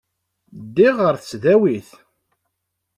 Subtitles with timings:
[0.65, 1.89] Ddiɣ ɣer tesdawit.